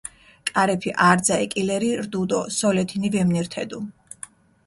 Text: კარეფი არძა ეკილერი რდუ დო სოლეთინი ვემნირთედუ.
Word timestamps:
კარეფი 0.49 0.93
არძა 1.07 1.35
ეკილერი 1.43 1.91
რდუ 1.99 2.21
დო 2.31 2.39
სოლეთინი 2.57 3.09
ვემნირთედუ. 3.17 3.79